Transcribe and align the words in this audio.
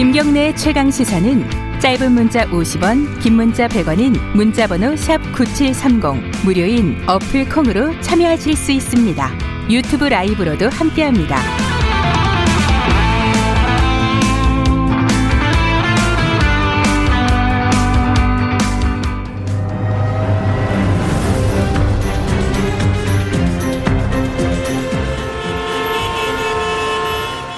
김경래 0.00 0.54
최강 0.54 0.90
시사는 0.90 1.44
짧은 1.78 2.12
문자 2.12 2.46
50원, 2.46 3.20
긴 3.20 3.34
문자 3.34 3.68
100원인 3.68 4.18
문자번호 4.34 4.96
샵 4.96 5.20
#9730 5.34 6.42
무료인 6.42 6.96
어플 7.06 7.50
콩으로 7.50 7.92
참여하실 8.00 8.56
수 8.56 8.72
있습니다. 8.72 9.30
유튜브 9.68 10.06
라이브로도 10.06 10.70
함께합니다. 10.70 11.36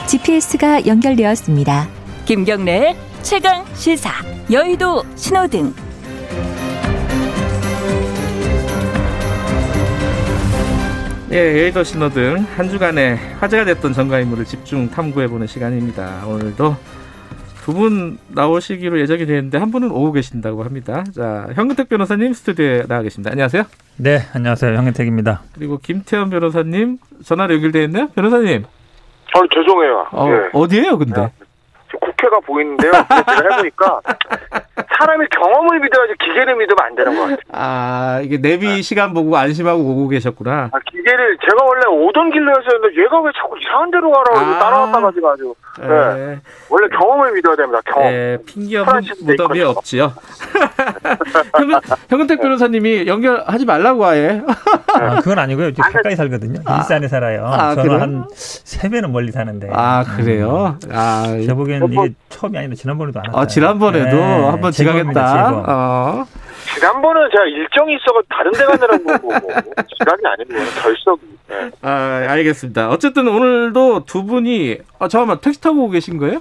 GPS가 0.08 0.86
연결되었습니다. 0.86 2.01
김경래 2.32 2.96
최강 3.20 3.62
시사 3.74 4.08
여의도 4.50 5.02
신호등 5.16 5.70
예, 11.30 11.36
여의도 11.60 11.82
신호등 11.82 12.46
한 12.56 12.68
주간에 12.68 13.14
화제가 13.40 13.64
됐던 13.64 13.94
정가 13.94 14.20
인물을 14.20 14.44
집중 14.44 14.90
탐구해보는 14.90 15.46
시간입니다. 15.46 16.26
오늘도 16.26 16.76
두 17.64 17.72
분 17.72 18.18
나오시기로 18.28 18.98
예정이 19.00 19.24
되는데 19.24 19.56
한 19.56 19.70
분은 19.70 19.92
오고 19.92 20.12
계신다고 20.12 20.64
합니다. 20.64 21.04
자, 21.14 21.46
현근택 21.54 21.88
변호사님 21.88 22.32
스튜디오에 22.32 22.86
나와 22.88 23.02
계십니다. 23.02 23.30
안녕하세요. 23.30 23.62
네, 23.98 24.18
안녕하세요. 24.34 24.76
현근택입니다. 24.76 25.42
그리고 25.54 25.78
김태현 25.78 26.28
변호사님 26.30 26.98
전화로 27.24 27.54
연결되어 27.54 27.82
있나요? 27.82 28.08
변호사님. 28.08 28.64
아 29.34 29.40
죄송해요. 29.54 30.06
어, 30.10 30.28
예. 30.28 30.50
어디에요, 30.52 30.98
근데? 30.98 31.30
국회가 32.22 32.38
보이는데요. 32.40 32.92
제가 32.92 33.56
해보니까 33.56 34.00
사람이 35.02 35.26
경험을 35.30 35.80
믿어야지 35.80 36.12
기계를 36.22 36.54
믿으면 36.56 36.76
안 36.80 36.94
되는 36.94 37.14
것 37.14 37.22
같아요. 37.22 37.38
아, 37.52 38.20
이게 38.22 38.38
내비 38.40 38.82
시간 38.82 39.12
보고 39.14 39.36
안심하고 39.36 39.80
오고 39.80 40.08
계셨구나. 40.08 40.70
아, 40.72 40.78
기계를 40.90 41.38
제가 41.38 41.64
원래 41.64 41.82
오던 41.86 42.30
길로였었는데 42.30 43.02
얘가 43.02 43.20
왜 43.20 43.30
자꾸 43.36 43.58
이상한 43.60 43.90
데로 43.90 44.10
가라고 44.12 44.38
아. 44.38 44.58
따라왔다 44.58 45.00
가지고 45.00 45.56
네. 45.80 45.86
예, 45.88 46.40
원래 46.68 46.88
경험을 46.96 47.32
믿어야 47.32 47.56
됩니다. 47.56 47.80
경험. 47.86 48.12
예, 48.12 48.38
핑계 48.46 48.78
없는 48.78 49.02
무덤이. 49.24 49.62
없지요. 49.62 50.12
현근, 51.56 51.80
현근택 52.08 52.40
변호사님이 52.40 53.06
연결하지 53.06 53.64
말라고 53.64 54.04
아예. 54.04 54.42
아, 54.94 55.16
그건 55.16 55.38
아니고요. 55.38 55.68
이제 55.68 55.80
가까이 55.82 56.14
살거든요. 56.14 56.60
일산에 56.76 57.08
살아요. 57.08 57.46
아, 57.46 57.74
저는 57.74 57.82
그래요? 57.82 58.00
한세 58.00 58.90
배는 58.90 59.12
멀리 59.12 59.32
사는데. 59.32 59.70
아, 59.72 60.04
그래요? 60.16 60.76
아, 60.92 61.24
음, 61.28 61.46
제 61.46 61.54
보기엔 61.54 61.84
이게 61.90 62.12
처음이 62.28 62.58
아닌데 62.58 62.76
지난번에도 62.76 63.20
안 63.20 63.26
왔어요. 63.28 63.42
아, 63.42 63.46
지난번에도 63.46 64.16
네, 64.16 64.44
한번 64.50 64.72
제법 64.72 64.91
지나겠다. 64.92 65.48
제법. 65.48 65.68
어. 65.68 66.24
지난번은 66.74 67.28
제가 67.30 67.44
일정이 67.44 67.94
있어서 67.96 68.22
다른 68.28 68.52
데 68.52 68.64
가느라고 68.64 69.04
뭐, 69.04 69.50
시간이 69.98 70.22
아니고 70.24 70.54
결석이. 70.82 71.20
네. 71.48 71.70
아, 71.82 72.24
알겠습니다. 72.28 72.88
어쨌든 72.88 73.28
오늘도 73.28 74.04
두 74.06 74.24
분이, 74.24 74.78
아, 74.98 75.08
잠깐만, 75.08 75.38
택시 75.40 75.60
타고 75.60 75.90
계신 75.90 76.16
거예요? 76.18 76.40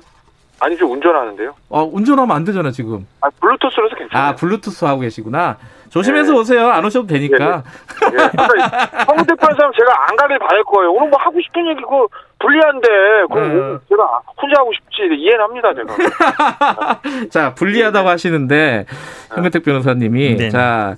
아니 0.60 0.78
저 0.78 0.86
운전하는데요. 0.86 1.56
어, 1.70 1.84
운전하면 1.92 2.36
안 2.36 2.44
되잖아, 2.46 2.70
지금. 2.72 3.08
아 3.22 3.30
블루투스로서 3.42 3.96
괜찮아요. 3.96 4.28
아, 4.30 4.36
블루투스 4.36 4.86
하고 4.86 5.02
계시구나. 5.02 5.58
조심해서 5.92 6.32
네. 6.32 6.40
오세요. 6.40 6.70
안 6.70 6.86
오셔도 6.86 7.06
되니까. 7.06 7.64
예. 8.06 8.16
그러니까 8.16 8.90
황우대 9.08 9.34
사람 9.40 9.72
제가 9.74 10.08
안 10.08 10.16
가길 10.16 10.40
바랄 10.40 10.64
거예요. 10.64 10.92
오늘 10.94 11.10
뭐 11.10 11.20
하고 11.20 11.40
싶은 11.42 11.68
얘기 11.70 11.82
그거 11.82 12.08
불리한데 12.40 12.88
그럼 13.30 13.50
네. 13.50 13.60
오늘 13.60 13.80
제가 13.90 14.22
혼자 14.42 14.62
하고 14.62 14.72
싶지 14.74 15.02
이해는 15.14 15.42
합니다 15.42 15.74
제가. 15.76 17.00
자, 17.30 17.54
불리하다고 17.54 18.08
하시는데, 18.08 18.86
현근택 19.30 19.64
변호사님이. 19.64 20.36
네. 20.38 20.50
자, 20.50 20.96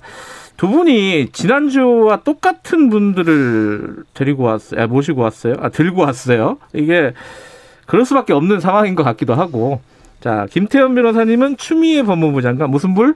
두 0.56 0.68
분이 0.68 1.30
지난주와 1.32 2.18
똑같은 2.18 2.88
분들을 2.88 4.04
데리고 4.14 4.44
왔어요. 4.44 4.80
아, 4.80 4.86
모시고 4.86 5.22
왔어요. 5.22 5.54
아, 5.60 5.70
들고 5.70 6.02
왔어요. 6.02 6.58
이게 6.72 7.12
그럴 7.86 8.04
수밖에 8.04 8.32
없는 8.32 8.60
상황인 8.60 8.94
것 8.94 9.02
같기도 9.02 9.34
하고. 9.34 9.80
자, 10.20 10.46
김태현 10.50 10.94
변호사님은 10.94 11.56
추미애 11.58 12.02
법무부 12.04 12.40
장관 12.42 12.70
무슨 12.70 12.94
불? 12.94 13.14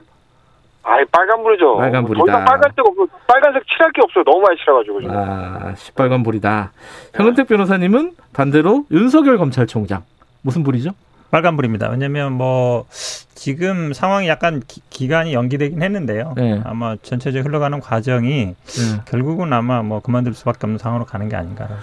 아이 0.89 1.05
빨간불이죠. 1.05 1.77
빨간불이다. 1.77 2.25
더 2.25 2.31
이상 2.31 2.45
빨갈 2.45 2.71
데가 2.75 2.89
없어. 2.89 3.05
빨간색 3.27 3.63
칠할 3.67 3.91
게 3.91 4.01
없어요. 4.03 4.23
너무 4.23 4.41
많이 4.41 4.57
칠해가지고 4.57 5.01
지금. 5.01 5.15
아, 5.15 5.75
시뻘건 5.75 6.23
불이다. 6.23 6.71
현근택 7.13 7.47
변호사님은 7.47 8.13
반대로 8.33 8.85
윤석열 8.91 9.37
검찰총장 9.37 10.01
무슨 10.41 10.63
불이죠? 10.63 10.91
빨간불입니다. 11.31 11.89
왜냐면 11.91 12.33
뭐 12.33 12.85
지금 12.89 13.93
상황이 13.93 14.27
약간 14.27 14.63
기, 14.67 15.07
간이 15.07 15.33
연기되긴 15.33 15.83
했는데요. 15.83 16.33
네. 16.35 16.59
아마 16.65 16.95
전체적으로 17.03 17.47
흘러가는 17.47 17.79
과정이 17.79 18.55
네. 18.55 19.01
결국은 19.05 19.53
아마 19.53 19.83
뭐 19.83 19.99
그만둘 20.01 20.33
수밖에 20.33 20.59
없는 20.63 20.79
상황으로 20.79 21.05
가는 21.05 21.29
게 21.29 21.35
아닌가라고. 21.35 21.75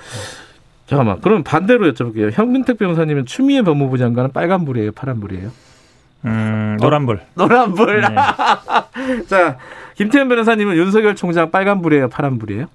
잠깐만. 0.87 1.21
그럼 1.21 1.45
반대로 1.45 1.93
여쭤볼게요. 1.93 2.33
현근택 2.33 2.78
변호사님은 2.78 3.27
추미애 3.27 3.62
법무부 3.62 3.99
장관은 3.99 4.33
빨간 4.33 4.65
불이에요, 4.65 4.93
파란 4.93 5.21
불이에요? 5.21 5.50
음, 6.25 6.77
노란불. 6.81 7.21
노란 7.34 7.75
불. 7.75 8.00
네. 8.00 8.09
자, 9.28 9.59
김태현 9.94 10.28
변호사님은 10.28 10.77
윤석열 10.77 11.15
총장 11.15 11.50
빨간 11.50 11.82
불이에요, 11.82 12.09
파란 12.09 12.38
불이에요? 12.38 12.66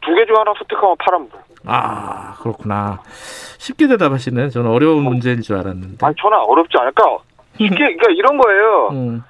두개 0.00 0.26
중 0.26 0.36
하나 0.36 0.52
선택하면 0.58 0.96
파란불. 0.98 1.40
아, 1.66 2.34
그렇구나. 2.40 3.00
쉽게 3.58 3.86
대답하시네. 3.88 4.48
저는 4.50 4.70
어려운 4.70 5.02
문제인 5.04 5.42
줄 5.42 5.56
알았는데. 5.56 6.04
아니 6.04 6.14
저는 6.20 6.38
어렵지 6.38 6.76
않을까. 6.78 7.18
쉽게 7.58 7.76
그러니까 7.76 8.06
이런 8.10 8.36
거예요. 8.38 8.88
음, 8.92 9.22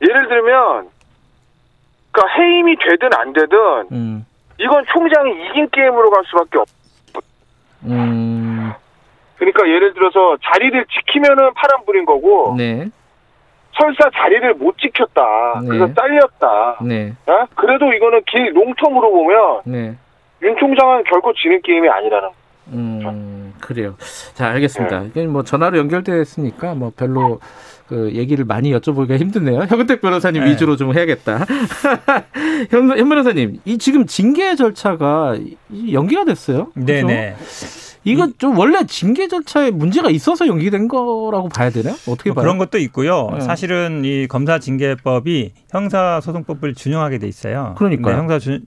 예를 0.00 0.28
들면 0.28 0.88
그러니까 2.12 2.34
해임이 2.38 2.76
되든 2.76 3.10
안 3.14 3.32
되든 3.32 3.58
음, 3.92 4.26
이건 4.58 4.84
총장이 4.92 5.30
이긴 5.50 5.68
게임으로 5.70 6.10
갈 6.10 6.22
수밖에 6.26 6.58
없. 6.58 6.68
음, 7.86 7.92
그러니까 9.36 9.68
예를 9.68 9.94
들어서 9.94 10.36
자리를 10.42 10.86
지키면은 10.86 11.54
파란불인 11.54 12.04
거고 12.04 12.54
네, 12.56 12.86
설사 13.78 14.10
자리를 14.10 14.54
못 14.54 14.78
지켰다. 14.78 15.60
네. 15.62 15.68
그래서 15.68 15.94
잘렸다. 15.94 16.78
네, 16.82 17.12
어? 17.26 17.46
그래도 17.54 17.92
이거는 17.92 18.22
길 18.26 18.52
롱텀으로 18.54 19.10
보면 19.10 19.60
네. 19.64 19.96
윤 20.42 20.56
총장은 20.56 21.04
결코 21.04 21.32
지는 21.34 21.60
게임이 21.62 21.88
아니라는. 21.88 22.28
거. 22.28 22.34
음, 22.72 23.52
그래요. 23.60 23.94
자, 24.34 24.48
알겠습니다. 24.48 25.02
이게 25.02 25.26
뭐 25.26 25.42
전화로 25.42 25.76
연결됐으니까 25.78 26.74
뭐 26.74 26.92
별로 26.96 27.40
그 27.88 28.12
얘기를 28.14 28.44
많이 28.44 28.72
여쭤보기가 28.72 29.18
힘드네요. 29.18 29.60
현근택 29.68 30.00
변호사님 30.00 30.44
네. 30.44 30.50
위주로 30.50 30.76
좀 30.76 30.94
해야겠다. 30.94 31.44
현, 32.70 32.98
현 32.98 33.08
변호사님, 33.08 33.60
이 33.64 33.78
지금 33.78 34.06
징계 34.06 34.54
절차가 34.54 35.36
이 35.70 35.94
연기가 35.94 36.24
됐어요. 36.24 36.70
그죠? 36.74 36.84
이거 38.04 38.28
좀 38.38 38.56
원래 38.58 38.84
징계 38.86 39.28
절차에 39.28 39.70
문제가 39.70 40.10
있어서 40.10 40.46
연기된 40.46 40.88
거라고 40.88 41.48
봐야 41.48 41.70
되나요? 41.70 41.94
어떻게 42.06 42.30
뭐 42.30 42.36
봐요? 42.36 42.44
그런 42.44 42.58
것도 42.58 42.78
있고요. 42.78 43.30
네. 43.32 43.40
사실은 43.40 44.04
이 44.04 44.26
검사 44.28 44.58
징계법이 44.58 45.52
형사소송법을 45.70 46.74
준용하게 46.74 47.18
돼 47.18 47.26
있어요. 47.26 47.74
그러니까요. 47.78 48.16
근데 48.16 48.18
형사 48.18 48.38
주, 48.38 48.60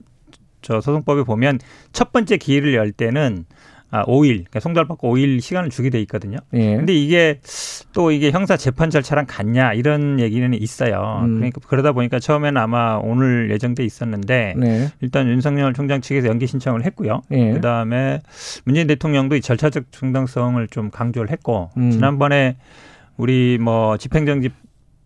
저 0.60 0.80
소송법에 0.80 1.22
보면 1.22 1.60
첫 1.92 2.12
번째 2.12 2.36
기일을 2.36 2.74
열 2.74 2.92
때는 2.92 3.44
아, 3.90 4.04
5일, 4.04 4.28
그러니까 4.44 4.60
송달받고 4.60 5.14
5일 5.14 5.40
시간을 5.40 5.70
주게 5.70 5.88
돼 5.88 5.98
있거든요. 6.02 6.36
예. 6.52 6.76
근데 6.76 6.92
이게 6.92 7.40
또 7.94 8.10
이게 8.10 8.30
형사 8.30 8.56
재판 8.58 8.90
절차랑 8.90 9.24
같냐 9.26 9.72
이런 9.72 10.20
얘기는 10.20 10.52
있어요. 10.54 11.20
음. 11.24 11.36
그러니까 11.36 11.60
그러다 11.66 11.92
보니까 11.92 12.18
처음에는 12.18 12.60
아마 12.60 12.96
오늘 13.02 13.50
예정돼 13.50 13.84
있었는데 13.84 14.54
네. 14.58 14.88
일단 15.00 15.26
윤석열 15.28 15.72
총장 15.72 16.02
측에서 16.02 16.28
연기 16.28 16.46
신청을 16.46 16.84
했고요. 16.84 17.22
예. 17.30 17.52
그다음에 17.54 18.20
문재인 18.64 18.86
대통령도 18.86 19.36
이 19.36 19.40
절차적 19.40 19.84
정당성을 19.90 20.68
좀 20.68 20.90
강조를 20.90 21.30
했고 21.30 21.70
음. 21.78 21.90
지난번에 21.90 22.56
우리 23.16 23.56
뭐 23.58 23.96
집행정지 23.96 24.50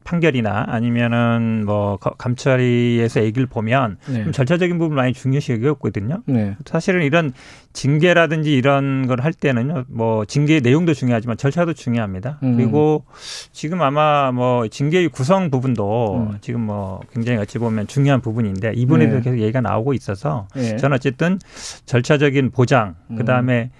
판결이나 0.04 0.64
아니면은 0.66 1.64
뭐 1.64 1.96
거- 1.96 2.10
감찰위에서 2.18 3.22
얘기를 3.22 3.46
보면 3.46 3.98
네. 4.08 4.24
좀 4.24 4.32
절차적인 4.32 4.76
부분 4.78 4.96
많이 4.96 5.12
중요시 5.12 5.52
여겼거든요. 5.52 6.22
네. 6.26 6.56
사실은 6.66 7.02
이런 7.04 7.32
징계라든지 7.72 8.52
이런 8.52 9.06
걸 9.06 9.22
할 9.22 9.32
때는요, 9.32 9.84
뭐 9.88 10.24
징계의 10.24 10.62
내용도 10.62 10.94
중요하지만 10.94 11.36
절차도 11.36 11.74
중요합니다. 11.74 12.38
음. 12.42 12.56
그리고 12.56 13.04
지금 13.52 13.80
아마 13.80 14.32
뭐 14.32 14.66
징계의 14.66 15.08
구성 15.08 15.50
부분도 15.50 16.28
음. 16.32 16.38
지금 16.40 16.62
뭐 16.62 17.00
굉장히 17.12 17.38
어찌 17.38 17.58
보면 17.58 17.86
중요한 17.86 18.20
부분인데 18.20 18.72
이 18.74 18.84
부분에 18.86 19.06
네. 19.06 19.20
계속 19.20 19.38
얘기가 19.38 19.60
나오고 19.60 19.94
있어서 19.94 20.48
예. 20.56 20.76
저는 20.76 20.96
어쨌든 20.96 21.38
절차적인 21.86 22.50
보장, 22.50 22.96
음. 23.10 23.16
그 23.16 23.24
다음에 23.24 23.70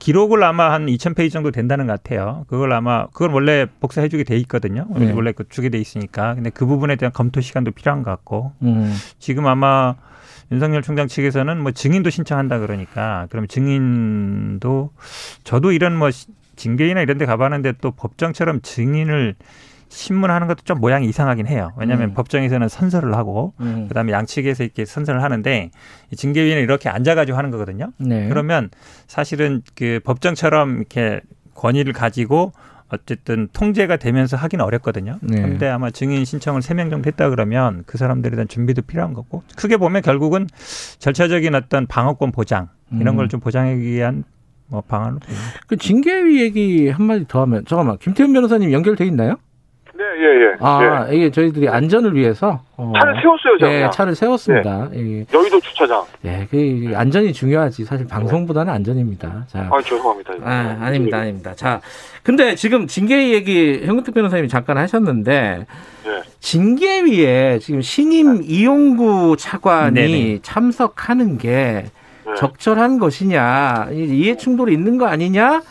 기록을 0.00 0.42
아마 0.42 0.72
한 0.72 0.86
2,000페이지 0.86 1.30
정도 1.30 1.50
된다는 1.52 1.86
것 1.86 2.02
같아요. 2.02 2.44
그걸 2.48 2.72
아마 2.72 3.06
그걸 3.08 3.30
원래 3.30 3.66
복사해주게 3.80 4.24
돼 4.24 4.36
있거든요. 4.38 4.86
네. 4.96 5.12
원래 5.12 5.30
그 5.32 5.44
주게 5.48 5.68
돼 5.68 5.78
있으니까. 5.78 6.34
근데 6.34 6.50
그 6.50 6.66
부분에 6.66 6.96
대한 6.96 7.12
검토 7.12 7.40
시간도 7.40 7.70
필요한 7.70 8.02
것 8.02 8.10
같고 8.10 8.52
음. 8.62 8.92
지금 9.18 9.46
아마 9.46 9.94
윤석열 10.50 10.82
총장 10.82 11.08
측에서는 11.08 11.60
뭐 11.60 11.72
증인도 11.72 12.10
신청한다 12.10 12.58
그러니까 12.58 13.26
그럼 13.30 13.46
증인도 13.46 14.90
저도 15.44 15.72
이런 15.72 15.96
뭐 15.96 16.10
시- 16.10 16.26
징계위나 16.56 17.00
이런 17.02 17.18
데 17.18 17.26
가봤는데 17.26 17.74
또 17.80 17.90
법정처럼 17.92 18.60
증인을 18.62 19.34
신문하는 19.90 20.48
것도 20.48 20.64
좀 20.64 20.80
모양이 20.80 21.06
이상하긴 21.08 21.46
해요. 21.46 21.72
왜냐하면 21.78 22.10
음. 22.10 22.14
법정에서는 22.14 22.68
선서를 22.68 23.14
하고 23.16 23.54
음. 23.60 23.86
그다음에 23.88 24.12
양측에서 24.12 24.64
이렇게 24.64 24.84
선서를 24.84 25.22
하는데 25.22 25.70
이 26.12 26.16
징계위는 26.16 26.62
이렇게 26.62 26.88
앉아가지고 26.90 27.38
하는 27.38 27.50
거거든요. 27.50 27.92
네. 27.98 28.28
그러면 28.28 28.68
사실은 29.06 29.62
그 29.74 30.00
법정처럼 30.04 30.76
이렇게 30.78 31.20
권위를 31.54 31.92
가지고 31.94 32.52
어쨌든 32.90 33.48
통제가 33.52 33.96
되면서 33.96 34.36
하기는 34.36 34.64
어렵거든요. 34.64 35.18
네. 35.22 35.42
그런데 35.42 35.68
아마 35.68 35.90
증인 35.90 36.24
신청을 36.24 36.62
세 36.62 36.74
명 36.74 36.90
정도 36.90 37.06
했다 37.08 37.28
그러면 37.30 37.82
그 37.86 37.98
사람들에 37.98 38.34
대한 38.36 38.48
준비도 38.48 38.82
필요한 38.82 39.12
거고 39.14 39.42
크게 39.56 39.76
보면 39.76 40.02
결국은 40.02 40.46
절차적인 40.98 41.54
어떤 41.54 41.86
방어권 41.86 42.32
보장 42.32 42.68
이런 42.92 43.14
음. 43.14 43.16
걸좀 43.16 43.40
보장하기 43.40 43.80
위한 43.80 44.24
뭐 44.68 44.80
방안으로. 44.82 45.20
그 45.66 45.76
징계위 45.76 46.40
얘기 46.40 46.88
한마디 46.88 47.26
더 47.28 47.42
하면 47.42 47.64
잠깐만 47.66 47.98
김태훈 47.98 48.32
변호사님 48.32 48.72
연결돼 48.72 49.06
있나요? 49.06 49.36
네, 49.98 50.04
예, 50.04 50.24
예. 50.52 50.56
아 50.60 51.06
예. 51.10 51.16
이게 51.16 51.30
저희들이 51.32 51.68
안전을 51.68 52.14
위해서 52.14 52.60
어, 52.76 52.92
차를 53.00 53.14
세웠어요, 53.20 53.58
제가. 53.58 53.72
예, 53.72 53.76
그냥. 53.78 53.90
차를 53.90 54.14
세웠습니다. 54.14 54.88
예, 54.94 55.26
여의도 55.34 55.60
주차장. 55.60 56.04
예, 56.24 56.46
그 56.48 56.92
안전이 56.94 57.32
중요하지 57.32 57.84
사실 57.84 58.06
방송보다는 58.06 58.72
안전입니다. 58.72 59.46
자, 59.48 59.68
아, 59.72 59.82
죄송합니다. 59.82 60.34
아, 60.44 60.78
아닙니다, 60.80 61.18
아닙니다. 61.18 61.52
자, 61.56 61.80
근데 62.22 62.54
지금 62.54 62.86
징계위 62.86 63.32
얘기 63.34 63.80
현근택 63.84 64.14
변호사님이 64.14 64.46
잠깐 64.48 64.78
하셨는데 64.78 65.66
네. 66.04 66.22
징계위에 66.38 67.58
지금 67.58 67.80
신임 67.82 68.40
이용구 68.44 69.34
차관이 69.36 69.94
네네. 69.94 70.38
참석하는 70.42 71.38
게 71.38 71.86
네. 72.24 72.34
적절한 72.36 73.00
것이냐, 73.00 73.88
이- 73.90 74.04
이해 74.20 74.36
충돌이 74.36 74.72
있는 74.72 74.96
거 74.96 75.06
아니냐? 75.06 75.58
네. 75.58 75.62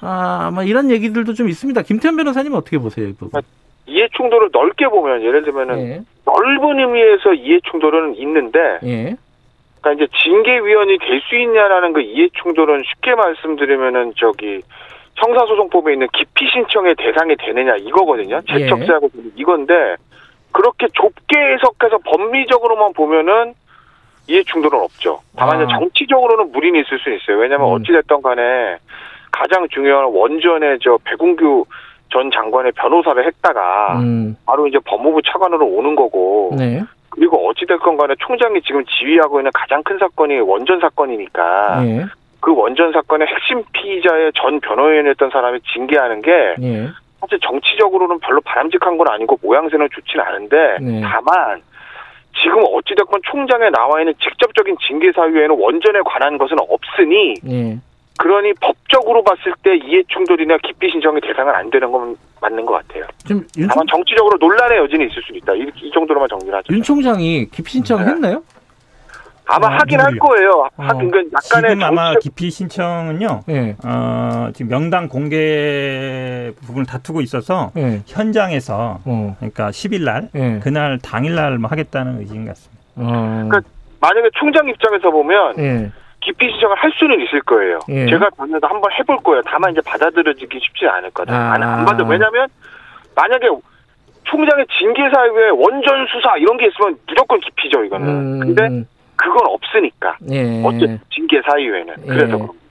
아, 0.00 0.50
뭐 0.54 0.62
이런 0.62 0.90
얘기들도 0.90 1.34
좀 1.34 1.50
있습니다. 1.50 1.82
김태현 1.82 2.16
변호사님 2.16 2.54
어떻게 2.54 2.78
보세요, 2.78 3.08
이 3.08 3.12
부분? 3.12 3.42
이해 3.86 4.08
충돌을 4.16 4.50
넓게 4.52 4.86
보면 4.88 5.22
예를 5.22 5.42
들면은 5.44 5.78
예, 5.78 6.00
넓은 6.24 6.78
의미에서 6.78 7.34
이해 7.34 7.60
충돌은 7.70 8.16
있는데 8.16 8.58
예, 8.84 9.16
그러니까 9.80 9.92
이제 10.04 10.06
징계위원이 10.22 10.98
될 10.98 11.20
수 11.28 11.36
있냐라는 11.36 11.92
그 11.92 12.00
이해 12.00 12.28
충돌은 12.42 12.82
쉽게 12.86 13.14
말씀드리면은 13.14 14.14
저기 14.16 14.60
형사소송법에 15.16 15.92
있는 15.92 16.08
기피 16.12 16.48
신청의 16.48 16.96
대상이 16.96 17.36
되느냐 17.36 17.76
이거거든요. 17.76 18.40
예. 18.50 18.58
재척사하고 18.58 19.10
이건데 19.36 19.96
그렇게 20.52 20.86
좁게 20.92 21.36
해석해서 21.38 21.98
법리적으로만 21.98 22.92
보면은 22.94 23.54
이해 24.28 24.42
충돌은 24.44 24.80
없죠. 24.80 25.20
다만 25.36 25.60
아. 25.62 25.78
정치적으로는 25.78 26.52
무리는 26.52 26.80
있을 26.80 26.98
수 26.98 27.10
있어요. 27.10 27.38
왜냐하면 27.38 27.68
음. 27.68 27.74
어찌됐던 27.74 28.22
간에 28.22 28.76
가장 29.30 29.68
중요한 29.68 30.06
원전의 30.06 30.78
저 30.80 30.98
배궁규 31.04 31.64
전 32.10 32.30
장관의 32.30 32.72
변호사를 32.72 33.26
했다가 33.26 33.98
음, 33.98 34.36
바로 34.46 34.66
이제 34.66 34.78
법무부 34.84 35.22
차관으로 35.22 35.66
오는 35.66 35.94
거고. 35.96 36.54
네, 36.56 36.82
그리고 37.14 37.48
어찌됐건 37.48 37.96
간에 37.96 38.14
총장이 38.18 38.60
지금 38.62 38.84
지휘하고 38.86 39.40
있는 39.40 39.50
가장 39.54 39.82
큰 39.82 39.98
사건이 39.98 40.40
원전 40.40 40.80
사건이니까 40.80 41.86
예, 41.86 42.04
그 42.40 42.54
원전 42.54 42.92
사건의 42.92 43.28
핵심 43.28 43.62
피의자의 43.72 44.32
전 44.34 44.60
변호인이었던 44.60 45.30
사람이 45.30 45.60
징계하는 45.72 46.22
게 46.22 46.54
예, 46.60 46.88
사실 47.20 47.38
정치적으로는 47.40 48.18
별로 48.18 48.40
바람직한 48.40 48.98
건 48.98 49.08
아니고 49.08 49.38
모양새는 49.42 49.88
좋지는 49.92 50.24
않은데 50.24 50.76
네. 50.80 51.00
다만 51.02 51.62
지금 52.42 52.64
어찌됐건 52.66 53.20
총장에 53.30 53.70
나와 53.70 54.00
있는 54.00 54.12
직접적인 54.20 54.76
징계 54.86 55.12
사유에는 55.12 55.56
원전에 55.56 56.00
관한 56.04 56.36
것은 56.36 56.56
없으니 56.58 57.34
예. 57.48 57.78
그러니 58.18 58.52
법적으로 58.60 59.22
봤을 59.24 59.52
때 59.62 59.76
이해 59.76 60.02
충돌이나 60.08 60.56
기피 60.62 60.90
신청의 60.90 61.20
대상은 61.22 61.54
안 61.54 61.68
되는 61.70 61.90
건 61.90 62.16
맞는 62.40 62.64
것 62.64 62.74
같아요. 62.74 63.04
지금 63.26 63.46
윤, 63.58 63.66
다만 63.68 63.86
정치적으로 63.90 64.36
논란의 64.38 64.78
여지는 64.78 65.10
있을 65.10 65.22
수 65.22 65.32
있다. 65.34 65.54
이, 65.54 65.66
이 65.82 65.90
정도로만 65.92 66.28
정리를 66.28 66.54
하죠. 66.54 66.72
윤 66.72 66.82
총장이 66.82 67.48
기피 67.50 67.72
신청했나요? 67.72 68.42
아마 69.46 69.66
아, 69.66 69.78
하긴 69.80 70.00
할 70.00 70.14
누구요? 70.14 70.28
거예요. 70.30 70.68
하긴 70.78 71.08
어. 71.08 71.10
그 71.10 71.18
약간의 71.34 71.70
지금 71.72 71.82
아마 71.84 72.12
정치적 72.12 72.22
기피 72.22 72.50
신청은요. 72.50 73.42
예, 73.50 73.76
어, 73.84 74.48
지금 74.54 74.70
명당 74.70 75.08
공개 75.08 76.50
부분을 76.64 76.86
다투고 76.86 77.20
있어서 77.20 77.70
예, 77.76 78.00
현장에서 78.06 79.00
어, 79.04 79.36
그러니까 79.38 79.68
10일 79.70 80.02
날 80.04 80.28
예, 80.34 80.60
그날 80.62 80.98
당일 81.02 81.34
날 81.34 81.58
뭐 81.58 81.68
하겠다는 81.68 82.20
의지인 82.20 82.46
것 82.46 82.52
같습니다. 82.52 82.82
어, 82.96 83.44
그러니까 83.48 83.60
만약에 84.00 84.30
총장 84.34 84.66
입장에서 84.68 85.10
보면 85.10 85.92
예, 86.24 86.30
기피 86.30 86.50
신청을 86.50 86.76
할 86.76 86.90
수는 86.92 87.20
있을 87.20 87.40
거예요. 87.42 87.78
예. 87.88 88.06
제가 88.06 88.30
다녀도 88.30 88.66
한번 88.66 88.90
해볼 88.92 89.18
거예요. 89.18 89.42
다만 89.46 89.72
이제 89.72 89.80
받아들여지기 89.84 90.58
쉽지 90.60 90.86
않을 90.86 91.10
거다. 91.10 91.34
아. 91.34 91.54
안, 91.54 91.62
안 91.62 91.84
받아. 91.84 92.04
왜냐하면 92.04 92.48
만약에 93.14 93.48
총장의 94.24 94.66
징계 94.78 95.02
사유에 95.10 95.50
원전 95.50 96.06
수사 96.06 96.36
이런 96.36 96.56
게 96.56 96.66
있으면 96.66 96.96
무조건 97.06 97.40
기피죠 97.40 97.84
이거는. 97.84 98.08
음, 98.08 98.40
근데 98.40 98.84
그건 99.16 99.46
없으니까. 99.46 100.16
예, 100.30 100.62
어째 100.64 100.98
징계 101.10 101.40
사유에는. 101.42 101.94
그래서 102.06 102.24
예. 102.24 102.26
그런 102.26 102.38
거예요. 102.46 102.63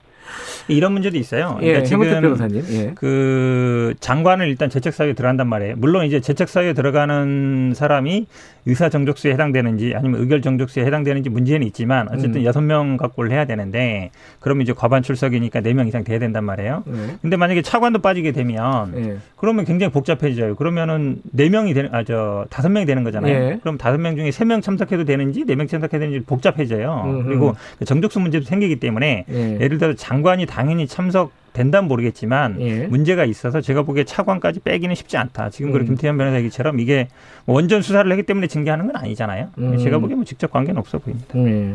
이런 0.68 0.92
문제도 0.92 1.16
있어요. 1.18 1.58
예, 1.62 1.66
그러니까 1.72 1.88
현근택 1.90 2.08
지금 2.14 2.22
변호사님, 2.22 2.64
예, 2.70 2.92
그 2.94 3.94
장관을 4.00 4.48
일단 4.48 4.70
재책 4.70 4.94
사유에 4.94 5.12
들어간단 5.12 5.46
말이에요. 5.48 5.74
물론 5.76 6.04
이제 6.06 6.20
재책 6.20 6.48
사유에 6.48 6.72
들어가는 6.72 7.72
사람이 7.74 8.26
의사 8.66 8.88
정족수에 8.88 9.32
해당되는지 9.32 9.92
아니면 9.94 10.20
의결 10.22 10.40
정족수에 10.40 10.86
해당되는지 10.86 11.28
문제는 11.28 11.66
있지만 11.66 12.08
어쨌든 12.10 12.40
음. 12.40 12.44
여섯 12.44 12.62
명 12.62 12.96
갖고를 12.96 13.30
해야 13.30 13.44
되는데 13.44 14.10
그러면 14.40 14.62
이제 14.62 14.72
과반 14.72 15.02
출석이니까 15.02 15.60
네 15.60 15.74
명 15.74 15.86
이상 15.88 16.02
돼야 16.04 16.18
된단 16.18 16.44
말이에요. 16.44 16.84
예, 16.86 17.16
근데 17.20 17.36
만약에 17.36 17.60
차관도 17.62 17.98
빠지게 17.98 18.32
되면 18.32 18.92
예, 18.96 19.16
그러면 19.36 19.64
굉장히 19.66 19.92
복잡해져요. 19.92 20.54
그러면은 20.54 21.18
네 21.32 21.48
명이 21.50 21.74
되는 21.74 21.94
아 21.94 22.04
저 22.04 22.44
다섯 22.50 22.68
명이 22.68 22.84
되는 22.86 23.02
거잖아요. 23.02 23.34
예. 23.34 23.58
그럼 23.62 23.78
다섯 23.78 23.98
명 23.98 24.14
중에 24.16 24.30
세 24.30 24.44
명 24.44 24.60
참석해도 24.60 25.04
되는지 25.04 25.44
네 25.46 25.54
명 25.56 25.66
참석해야 25.66 25.98
되는지 25.98 26.24
복잡해져요. 26.26 27.02
음흠. 27.06 27.28
그리고 27.28 27.54
정족수 27.84 28.20
문제도 28.20 28.44
생기기 28.44 28.76
때문에 28.76 29.24
예, 29.30 29.58
예를 29.60 29.78
들어 29.78 29.94
장관이 29.94 30.44
당연히 30.54 30.86
참석 30.86 31.32
된다면 31.52 31.88
모르겠지만 31.88 32.60
예. 32.60 32.86
문제가 32.86 33.24
있어서 33.24 33.60
제가 33.60 33.82
보기에 33.82 34.04
차관까지 34.04 34.60
빼기는 34.60 34.94
쉽지 34.94 35.16
않다. 35.16 35.50
지금 35.50 35.72
그 35.72 35.78
음. 35.78 35.84
김태현 35.86 36.16
변호사 36.16 36.38
얘기처럼 36.38 36.78
이게 36.80 37.08
뭐 37.44 37.56
원전 37.56 37.82
수사를 37.82 38.08
했기 38.10 38.22
때문에 38.24 38.46
징계하는 38.46 38.86
건 38.86 38.96
아니잖아요. 38.96 39.50
음. 39.58 39.78
제가 39.78 39.98
보기에 39.98 40.14
뭐 40.16 40.24
직접 40.24 40.50
관계는 40.50 40.78
없어 40.78 40.98
보입니다. 40.98 41.36
예. 41.38 41.74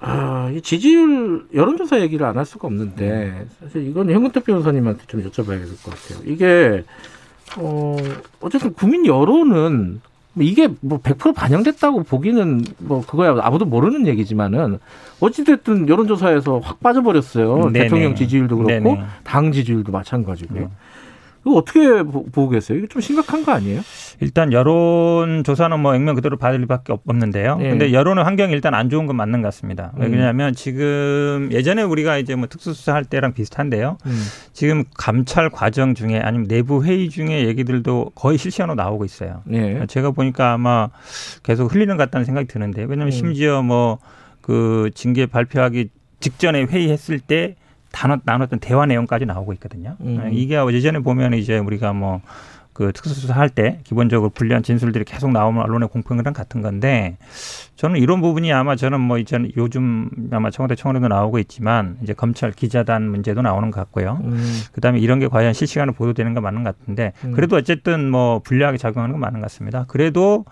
아, 0.00 0.50
이 0.54 0.60
지지율 0.62 1.44
여론조사 1.54 2.00
얘기를 2.00 2.24
안 2.26 2.36
할 2.36 2.46
수가 2.46 2.68
없는데 2.68 3.46
사실 3.60 3.86
이건 3.86 4.10
현근택 4.10 4.44
변호사님한테 4.44 5.02
좀 5.08 5.22
여쭤봐야 5.22 5.58
될 5.58 5.66
것 5.66 5.90
같아요. 5.90 6.20
이게 6.24 6.84
어 7.58 7.96
어쨌든 8.40 8.72
국민 8.72 9.04
여론은 9.06 10.00
뭐 10.00 10.09
이게 10.38 10.68
뭐 10.80 11.00
100% 11.00 11.34
반영됐다고 11.34 12.04
보기는 12.04 12.64
뭐 12.78 13.04
그거야 13.04 13.36
아무도 13.40 13.64
모르는 13.64 14.06
얘기지만은 14.06 14.78
어찌됐든 15.18 15.88
여론조사에서 15.88 16.60
확 16.60 16.80
빠져버렸어요. 16.80 17.54
음, 17.56 17.72
네네. 17.72 17.84
대통령 17.84 18.14
지지율도 18.14 18.56
그렇고 18.56 18.94
네네. 18.94 19.02
당 19.24 19.50
지지율도 19.50 19.90
마찬가지고요. 19.90 20.60
네. 20.60 20.68
이거 21.42 21.56
어떻게 21.56 22.02
보, 22.02 22.24
보고 22.24 22.48
계세요? 22.50 22.76
이게 22.78 22.86
좀 22.86 23.00
심각한 23.00 23.44
거 23.44 23.52
아니에요? 23.52 23.80
일단 24.20 24.52
여론 24.52 25.42
조사는 25.44 25.80
뭐 25.80 25.94
액면 25.94 26.14
그대로 26.14 26.36
받을 26.36 26.60
리밖에 26.60 26.92
없- 26.92 27.02
없는데요. 27.08 27.58
예. 27.62 27.70
근데 27.70 27.92
여론의 27.92 28.24
환경이 28.24 28.52
일단 28.52 28.74
안 28.74 28.90
좋은 28.90 29.06
건 29.06 29.16
맞는 29.16 29.40
것 29.40 29.46
같습니다. 29.48 29.92
음. 29.96 30.02
왜냐하면 30.02 30.52
지금 30.54 31.48
예전에 31.50 31.82
우리가 31.82 32.18
이제 32.18 32.34
뭐 32.34 32.46
특수수사할 32.46 33.04
때랑 33.04 33.32
비슷한데요. 33.32 33.96
음. 34.04 34.22
지금 34.52 34.84
감찰 34.96 35.48
과정 35.48 35.94
중에 35.94 36.18
아니면 36.18 36.46
내부 36.48 36.84
회의 36.84 37.08
중에 37.08 37.46
얘기들도 37.46 38.12
거의 38.14 38.36
실시간으로 38.36 38.74
나오고 38.74 39.04
있어요. 39.06 39.42
예. 39.52 39.86
제가 39.88 40.10
보니까 40.10 40.52
아마 40.52 40.88
계속 41.42 41.74
흘리는 41.74 41.96
것 41.96 42.04
같다는 42.04 42.24
생각이 42.26 42.48
드는데 42.48 42.82
왜냐하면 42.82 43.08
음. 43.08 43.10
심지어 43.10 43.62
뭐 43.62 43.98
그 44.42 44.90
징계 44.94 45.26
발표하기 45.26 45.90
직전에 46.18 46.62
회의했을 46.64 47.20
때 47.20 47.56
나눴, 47.92 48.20
나눴던 48.24 48.60
대화 48.60 48.86
내용까지 48.86 49.26
나오고 49.26 49.52
있거든요. 49.54 49.96
음. 50.00 50.30
이게 50.32 50.56
예전에 50.72 51.00
보면 51.00 51.34
이제 51.34 51.58
우리가 51.58 51.92
뭐 51.92 52.20
그 52.80 52.92
특수수사 52.92 53.34
할 53.34 53.50
때 53.50 53.80
기본적으로 53.84 54.30
불리한 54.30 54.62
진술들이 54.62 55.04
계속 55.04 55.32
나오면 55.32 55.62
언론에 55.64 55.86
공표랑 55.86 56.32
같은 56.32 56.62
건데 56.62 57.18
저는 57.74 58.00
이런 58.00 58.20
부분이 58.22 58.52
아마 58.52 58.76
저는 58.76 59.00
뭐 59.00 59.18
이제 59.18 59.38
요즘 59.56 60.08
아마 60.30 60.50
청와대 60.50 60.76
청원에도 60.76 61.08
나오고 61.08 61.40
있지만 61.40 61.98
이제 62.02 62.14
검찰 62.14 62.52
기자단 62.52 63.10
문제도 63.10 63.42
나오는 63.42 63.70
것 63.70 63.80
같고요. 63.80 64.20
음. 64.22 64.60
그다음에 64.72 65.00
이런 65.00 65.18
게 65.18 65.26
과연 65.26 65.52
실시간으로 65.52 65.92
보도되는 65.94 66.32
거 66.32 66.40
맞는 66.40 66.62
것 66.62 66.78
같은데 66.78 67.12
음. 67.24 67.32
그래도 67.32 67.56
어쨌든 67.56 68.08
뭐 68.10 68.38
불리하게 68.38 68.78
작용하는 68.78 69.12
건 69.12 69.20
맞는 69.20 69.40
것 69.40 69.46
같습니다. 69.46 69.84
그래도 69.88 70.44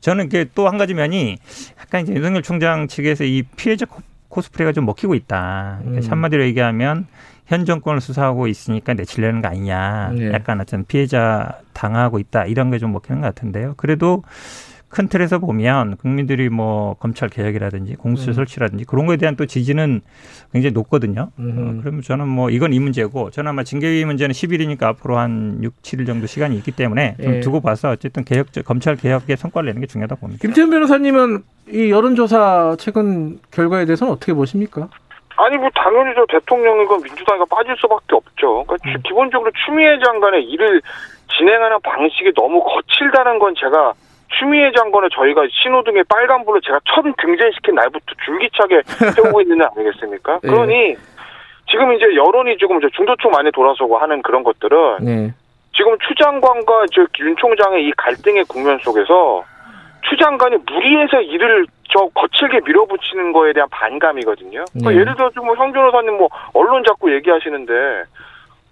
저는 0.00 0.26
이게 0.26 0.46
또 0.54 0.68
한 0.68 0.76
가지 0.76 0.92
면이 0.92 1.38
약간 1.80 2.02
이제 2.02 2.12
윤석열 2.12 2.42
총장 2.42 2.88
측에서 2.88 3.24
이 3.24 3.42
피해자 3.56 3.86
코- 4.30 4.36
코스프레가 4.36 4.72
좀 4.72 4.86
먹히고 4.86 5.14
있다. 5.14 5.80
그러니까 5.82 6.06
음. 6.06 6.10
한마디로 6.12 6.44
얘기하면 6.44 7.06
현 7.46 7.64
정권을 7.66 8.00
수사하고 8.00 8.46
있으니까 8.46 8.94
내치려는 8.94 9.42
거 9.42 9.48
아니냐. 9.48 10.12
네. 10.14 10.32
약간 10.32 10.60
어떤 10.60 10.84
피해자 10.84 11.58
당하고 11.74 12.18
있다. 12.20 12.44
이런 12.46 12.70
게 12.70 12.78
좀 12.78 12.92
먹히는 12.92 13.20
것 13.20 13.26
같은데요. 13.34 13.74
그래도 13.76 14.22
큰 14.90 15.06
틀에서 15.08 15.38
보면 15.38 15.96
국민들이 15.98 16.48
뭐 16.48 16.94
검찰 16.94 17.28
개혁이라든지 17.28 17.94
공수처 17.94 18.32
음. 18.32 18.34
설치라든지 18.34 18.84
그런 18.84 19.06
거에 19.06 19.16
대한 19.16 19.36
또 19.36 19.46
지지는 19.46 20.00
굉장히 20.52 20.72
높거든요. 20.72 21.30
음. 21.38 21.76
어, 21.78 21.80
그러면 21.80 22.02
저는 22.02 22.26
뭐 22.26 22.50
이건 22.50 22.72
이 22.72 22.80
문제고 22.80 23.30
저는 23.30 23.50
아마 23.50 23.62
징계위 23.62 24.04
문제는 24.04 24.32
10일이니까 24.32 24.82
앞으로 24.82 25.16
한 25.16 25.60
6, 25.62 25.80
7일 25.82 26.06
정도 26.06 26.26
시간이 26.26 26.56
있기 26.56 26.72
때문에 26.72 27.16
좀 27.22 27.34
예. 27.34 27.40
두고 27.40 27.60
봐서 27.60 27.90
어쨌든 27.90 28.24
개혁 28.24 28.48
검찰 28.64 28.96
개혁의 28.96 29.36
성과를 29.36 29.68
내는 29.68 29.80
게 29.80 29.86
중요하다 29.86 30.16
고 30.16 30.22
봅니다. 30.22 30.42
김태현 30.42 30.70
변호사님은 30.70 31.44
이 31.68 31.90
여론조사 31.90 32.74
최근 32.80 33.38
결과에 33.52 33.84
대해서는 33.84 34.12
어떻게 34.12 34.34
보십니까? 34.34 34.88
아니 35.36 35.56
뭐 35.56 35.70
당연히 35.72 36.12
저 36.16 36.26
대통령이고 36.28 36.96
민주당이가 36.98 37.44
빠질 37.48 37.76
수밖에 37.80 38.16
없죠. 38.16 38.64
그러니까 38.66 38.74
음. 38.88 38.92
추- 38.96 39.02
기본적으로 39.04 39.52
추미애 39.64 39.98
장관의 40.04 40.42
일을 40.46 40.82
진행하는 41.38 41.78
방식이 41.84 42.32
너무 42.34 42.60
거칠다는 42.64 43.38
건 43.38 43.54
제가 43.56 43.92
추미애 44.38 44.70
장관을 44.72 45.10
저희가 45.10 45.42
신호등에 45.50 46.02
빨간불로 46.08 46.60
제가 46.60 46.80
처음 46.84 47.12
등장시킨 47.20 47.74
날부터 47.74 48.14
줄기차게 48.24 48.82
해오고 49.18 49.40
있는 49.42 49.62
애 49.62 49.66
아니겠습니까? 49.76 50.40
예. 50.44 50.48
그러니 50.48 50.96
지금 51.68 51.92
이제 51.92 52.04
여론이 52.14 52.56
조금 52.58 52.78
이제 52.78 52.88
중도층 52.94 53.30
많이 53.30 53.50
돌아서고 53.52 53.98
하는 53.98 54.22
그런 54.22 54.42
것들은 54.42 54.96
네. 55.00 55.34
지금 55.74 55.96
추 56.00 56.14
장관과 56.14 56.86
저윤 56.92 57.36
총장의 57.36 57.86
이 57.86 57.92
갈등의 57.96 58.44
국면 58.44 58.78
속에서 58.82 59.44
추 60.08 60.16
장관이 60.16 60.56
무리해서 60.66 61.20
일을 61.20 61.66
저 61.88 62.08
거칠게 62.14 62.60
밀어붙이는 62.64 63.32
거에 63.32 63.52
대한 63.52 63.68
반감이거든요. 63.70 64.64
그러니까 64.72 64.90
네. 64.90 64.96
예를 64.96 65.16
들어서 65.16 65.42
뭐형 65.42 65.72
변호사님 65.72 66.16
뭐 66.16 66.28
언론 66.52 66.82
자꾸 66.86 67.12
얘기하시는데 67.12 67.72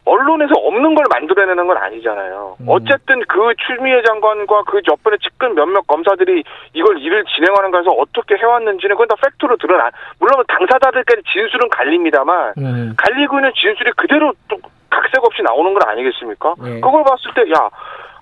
언론에서 0.09 0.55
없는 0.55 0.95
걸 0.95 1.05
만들어내는 1.11 1.67
건 1.67 1.77
아니잖아요. 1.77 2.57
음. 2.61 2.67
어쨌든 2.69 3.21
그 3.29 3.53
추미애 3.67 4.03
장관과 4.03 4.65
그 4.65 4.81
옆에 4.91 5.17
측근 5.23 5.55
몇몇 5.55 5.87
검사들이 5.87 6.43
이걸 6.73 6.99
일을 6.99 7.25
진행하는 7.25 7.71
거에서 7.71 7.91
어떻게 7.91 8.37
해왔는지는 8.37 8.97
그건 8.97 9.09
다 9.09 9.15
팩트로 9.23 9.57
드러나. 9.57 9.91
물론 10.19 10.43
당사자들까지 10.49 11.23
진술은 11.33 11.69
갈립니다만 11.71 12.55
음. 12.59 12.95
갈리고 12.97 13.39
있는 13.39 13.53
진술이 13.55 13.93
그대로 13.97 14.33
또 14.49 14.57
각색 14.91 15.23
없이 15.23 15.43
나오는 15.43 15.73
건 15.75 15.83
아니겠습니까? 15.87 16.55
네. 16.63 16.81
그걸 16.81 17.05
봤을 17.05 17.31
때, 17.35 17.43
야, 17.53 17.69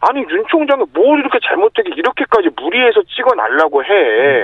아니, 0.09 0.21
윤 0.21 0.45
총장이 0.49 0.85
뭘 0.93 1.19
이렇게 1.21 1.39
잘못되게 1.45 1.91
이렇게까지 1.97 2.51
무리해서 2.61 3.03
찍어 3.15 3.35
날라고 3.35 3.83
해. 3.85 3.89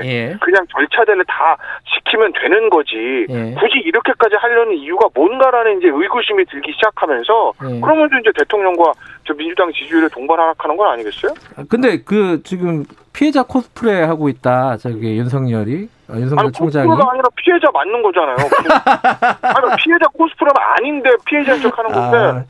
예. 0.04 0.36
그냥 0.40 0.66
절차들을 0.72 1.24
다 1.26 1.56
지키면 1.94 2.32
되는 2.32 2.68
거지. 2.68 3.26
예. 3.28 3.54
굳이 3.54 3.78
이렇게까지 3.84 4.36
하려는 4.36 4.76
이유가 4.76 5.06
뭔가라는 5.14 5.78
이제 5.78 5.88
의구심이 5.88 6.44
들기 6.46 6.72
시작하면서, 6.72 7.52
예. 7.70 7.80
그러면 7.80 8.08
이제 8.20 8.30
대통령과 8.36 8.92
저 9.24 9.34
민주당 9.34 9.72
지지율이 9.72 10.08
동반 10.08 10.40
하락하는 10.40 10.76
건 10.76 10.90
아니겠어요? 10.90 11.32
근데 11.68 12.02
그 12.02 12.42
지금 12.42 12.84
피해자 13.12 13.42
코스프레 13.44 14.02
하고 14.02 14.28
있다. 14.28 14.76
저기 14.78 15.16
윤석열이 15.18 15.88
어, 16.08 16.14
윤석열 16.14 16.46
아니, 16.46 16.52
총장이 16.52 16.86
코스프레가 16.88 17.12
아니라 17.12 17.28
피해자 17.36 17.68
맞는 17.72 18.02
거잖아요. 18.02 18.36
아니, 19.42 19.76
피해자 19.76 20.06
코스프레가 20.12 20.74
아닌데 20.74 21.10
피해자인 21.24 21.60
척 21.60 21.78
하는 21.78 21.92
건데. 21.92 22.16
아, 22.16 22.44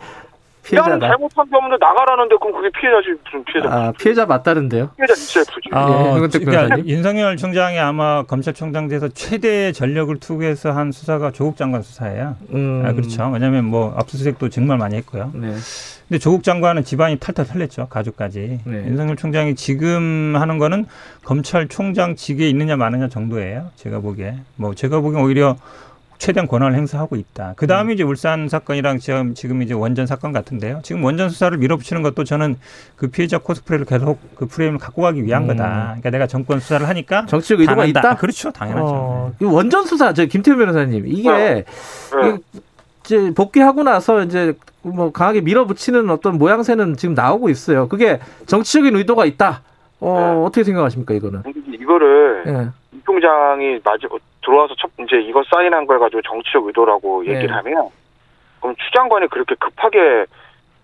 피해자다. 0.65 0.99
잘못한 1.01 1.49
게 1.51 1.57
없는데 1.57 1.77
나가라는데 1.81 2.37
그럼 2.41 2.53
그게 2.53 2.71
피해자지 2.79 3.09
무슨 3.25 3.45
피해자 3.45 3.69
아, 3.69 3.93
피해자 3.99 4.27
맞다는데요. 4.27 4.91
피해자 4.97 5.13
SF지 5.13 5.69
아, 5.73 6.15
예, 6.17 6.45
변호사님. 6.45 6.89
윤석열 6.89 7.37
총장이 7.37 7.79
아마 7.79 8.23
검찰총장 8.23 8.89
돼서 8.89 9.09
최대 9.09 9.73
전력을 9.73 10.15
투구해서 10.21 10.71
한 10.73 10.93
수사가 10.93 11.33
조국 11.33 11.57
장관 11.57 11.83
수사예요. 11.83 12.37
음. 12.55 12.85
아, 12.87 12.93
그렇죠. 12.93 13.29
왜냐하면 13.33 13.65
뭐 13.65 13.95
압수수색도 13.97 14.51
정말 14.51 14.79
많이 14.79 14.97
했고요. 14.97 15.31
네. 15.35 15.53
근데 16.09 16.19
조국 16.21 16.45
장관은 16.45 16.85
집안이 16.85 17.17
탈탈 17.19 17.47
털렸죠. 17.47 17.89
가족까지. 17.89 18.61
네. 18.65 18.77
윤석열 18.87 19.17
총장이 19.17 19.55
지금 19.57 20.35
하는 20.37 20.59
거는 20.59 20.87
검찰총장직에 21.25 22.49
있느냐 22.51 22.77
마느냐 22.77 23.09
정도예요. 23.09 23.71
제가 23.77 24.01
보기에. 24.01 24.37
뭐 24.57 24.75
제가 24.75 25.01
보기엔 25.01 25.23
오히려 25.25 25.57
최대한 26.23 26.47
권한을 26.47 26.77
행사하고 26.77 27.17
있다. 27.17 27.55
그 27.57 27.67
다음에 27.67 27.95
이제 27.95 28.05
울산 28.05 28.49
사건이랑 28.49 29.01
지금, 29.01 29.35
지금 29.35 29.61
이제 29.61 29.75
원전 29.75 30.07
사건 30.07 30.31
같은데요. 30.31 30.79
지금 30.85 31.03
원전 31.03 31.29
수사를 31.29 31.59
밀어붙이는 31.59 32.01
것도 32.05 32.23
저는 32.23 32.59
그 32.95 33.11
피해자 33.11 33.39
코스프레를 33.39 33.87
계속 33.87 34.21
그 34.37 34.47
프레임을 34.47 34.79
갖고 34.79 35.03
가기 35.03 35.25
위한 35.25 35.43
음. 35.43 35.47
거다. 35.49 35.87
그러니까 35.87 36.11
내가 36.11 36.29
정권 36.29 36.61
수사를 36.61 36.89
하니까 36.89 37.27
정치적 37.27 37.59
의도가 37.59 37.75
당한다. 37.83 38.01
있다. 38.01 38.17
그렇죠. 38.19 38.53
당연하죠. 38.53 38.87
어, 38.89 39.33
이 39.43 39.45
원전 39.45 39.85
수사 39.85 40.13
저 40.13 40.25
김태현 40.27 40.61
변호사님 40.61 41.09
이게 41.09 41.29
네. 41.29 41.65
이게 42.23 42.39
이제 43.05 43.33
복귀하고 43.35 43.83
나서 43.83 44.23
이제 44.23 44.55
뭐 44.83 45.11
강하게 45.11 45.41
밀어붙이는 45.41 46.09
어떤 46.09 46.39
모양새는 46.39 46.99
지금 46.99 47.17
나오고 47.17 47.49
있어요. 47.49 47.89
그게 47.89 48.21
정치적인 48.47 48.95
의도가 48.95 49.25
있다. 49.25 49.63
어, 49.99 50.19
네. 50.19 50.47
어떻게 50.47 50.63
생각하십니까 50.63 51.15
이거는? 51.15 51.43
이거를 51.81 52.45
예. 52.47 52.97
이 52.97 53.01
총장이 53.05 53.81
마지 53.83 54.07
들어와서 54.45 54.75
첫 54.79 54.91
이제 55.01 55.17
이거 55.21 55.43
사인한 55.51 55.87
걸 55.87 55.99
가지고 55.99 56.23
정치적 56.23 56.67
의도라고 56.67 57.23
네. 57.25 57.35
얘기를 57.35 57.55
하면 57.57 57.89
그럼 58.61 58.77
추 58.77 58.91
장관이 58.93 59.29
그렇게 59.29 59.55
급하게 59.57 60.27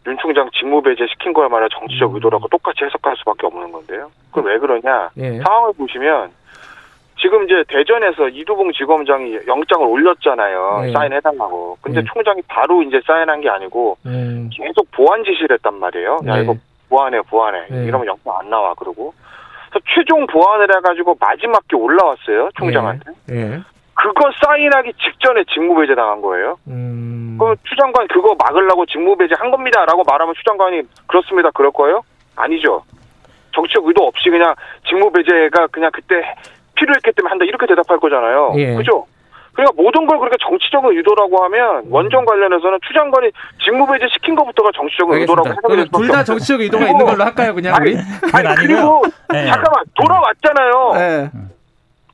윤 0.06 0.16
총장 0.18 0.48
직무 0.52 0.80
배제 0.80 1.06
시킨 1.06 1.32
거야말로 1.32 1.68
정치적 1.68 2.10
음. 2.10 2.14
의도라고 2.16 2.48
똑같이 2.48 2.84
해석할 2.84 3.16
수밖에 3.18 3.46
없는 3.46 3.72
건데요. 3.72 4.10
그럼 4.32 4.46
왜 4.46 4.58
그러냐? 4.58 5.10
예. 5.18 5.38
상황을 5.38 5.72
보시면 5.74 6.30
지금 7.20 7.44
이제 7.44 7.64
대전에서 7.68 8.28
이두봉 8.28 8.72
지검장이 8.72 9.40
영장을 9.46 9.86
올렸잖아요. 9.86 10.80
네. 10.82 10.92
사인해달라고. 10.92 11.78
근데 11.82 12.00
네. 12.00 12.06
총장이 12.12 12.42
바로 12.46 12.82
이제 12.82 13.00
사인한 13.04 13.40
게 13.40 13.48
아니고 13.48 13.98
음. 14.06 14.48
계속 14.52 14.88
보완 14.92 15.24
지시를 15.24 15.56
했단 15.56 15.78
말이에요. 15.78 16.20
야 16.26 16.36
네. 16.36 16.42
이거 16.42 16.54
보완해 16.88 17.20
보완해. 17.22 17.66
네. 17.68 17.84
이러면 17.84 18.06
영장 18.06 18.34
안 18.38 18.48
나와 18.48 18.72
그러고. 18.74 19.12
그래서 19.70 19.84
최종 19.94 20.26
보완을 20.26 20.68
해가지고 20.76 21.16
마지막 21.20 21.66
게 21.68 21.76
올라왔어요 21.76 22.48
총장한테. 22.56 23.12
예. 23.30 23.60
그거 23.94 24.30
사인하기 24.44 24.92
직전에 24.94 25.44
직무배제 25.52 25.94
당한 25.94 26.20
거예요. 26.20 26.56
음. 26.68 27.36
그럼 27.38 27.56
추 27.64 27.74
장관 27.76 28.06
그거 28.08 28.34
막으려고 28.38 28.86
직무배제 28.86 29.34
한 29.38 29.50
겁니다라고 29.50 30.04
말하면 30.04 30.34
추 30.36 30.44
장관이 30.44 30.82
그렇습니다 31.06 31.50
그럴 31.50 31.70
거예요? 31.72 32.02
아니죠. 32.36 32.82
정치적 33.54 33.86
의도 33.86 34.04
없이 34.06 34.30
그냥 34.30 34.54
직무배제가 34.88 35.66
그냥 35.68 35.90
그때 35.92 36.22
필요했기 36.74 37.12
때문에 37.12 37.30
한다 37.30 37.44
이렇게 37.44 37.66
대답할 37.66 37.98
거잖아요. 37.98 38.52
예. 38.56 38.74
그죠? 38.76 39.06
그러니까 39.58 39.82
모든 39.82 40.06
걸 40.06 40.20
그렇게 40.20 40.36
정치적인 40.40 40.96
의도라고 40.96 41.42
하면 41.42 41.82
원전 41.90 42.24
관련해서는 42.24 42.78
추 42.86 42.94
장관이 42.94 43.28
직무배제 43.64 44.06
시킨 44.12 44.36
것부터가 44.36 44.70
정치적인 44.72 45.18
의도라고 45.18 45.48
해석이 45.48 45.74
될 45.74 45.84
수밖에 45.86 46.06
둘다 46.06 46.20
없어요. 46.20 46.24
정치적 46.24 46.60
의도가 46.60 46.86
있는 46.86 47.04
걸로 47.04 47.24
할까요, 47.24 47.54
그냥 47.56 47.74
우리? 47.80 47.96
아니 48.32 48.46
아니고요. 48.46 48.54
그리고 48.54 49.02
네. 49.30 49.46
잠깐만 49.46 49.82
돌아왔잖아요. 50.00 50.92
네. 50.94 51.30